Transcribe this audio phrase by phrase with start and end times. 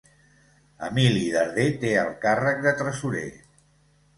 [0.87, 3.25] Emili Darder té el càrrec de Tresorer.